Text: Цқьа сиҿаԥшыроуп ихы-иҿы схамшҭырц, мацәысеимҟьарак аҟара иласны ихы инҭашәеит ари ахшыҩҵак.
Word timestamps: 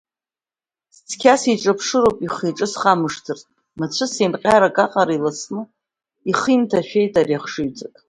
Цқьа 1.07 1.35
сиҿаԥшыроуп 1.41 2.17
ихы-иҿы 2.25 2.67
схамшҭырц, 2.73 3.43
мацәысеимҟьарак 3.77 4.77
аҟара 4.85 5.13
иласны 5.17 5.61
ихы 6.29 6.49
инҭашәеит 6.53 7.13
ари 7.19 7.37
ахшыҩҵак. 7.37 7.93